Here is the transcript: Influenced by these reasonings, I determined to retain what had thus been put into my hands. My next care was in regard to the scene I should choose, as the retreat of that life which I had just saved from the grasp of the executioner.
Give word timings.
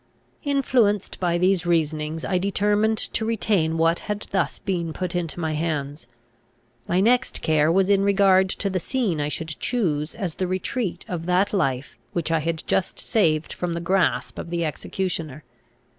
Influenced 0.43 1.19
by 1.19 1.37
these 1.37 1.67
reasonings, 1.67 2.25
I 2.25 2.39
determined 2.39 2.97
to 3.13 3.23
retain 3.23 3.77
what 3.77 3.99
had 3.99 4.21
thus 4.31 4.57
been 4.57 4.93
put 4.93 5.15
into 5.15 5.39
my 5.39 5.53
hands. 5.53 6.07
My 6.87 6.99
next 6.99 7.43
care 7.43 7.71
was 7.71 7.87
in 7.87 8.01
regard 8.01 8.49
to 8.49 8.69
the 8.71 8.79
scene 8.79 9.21
I 9.21 9.27
should 9.29 9.55
choose, 9.59 10.15
as 10.15 10.33
the 10.41 10.47
retreat 10.47 11.05
of 11.07 11.27
that 11.27 11.53
life 11.53 11.99
which 12.13 12.31
I 12.31 12.39
had 12.39 12.63
just 12.65 12.99
saved 12.99 13.53
from 13.53 13.73
the 13.73 13.79
grasp 13.79 14.39
of 14.39 14.49
the 14.49 14.65
executioner. 14.65 15.43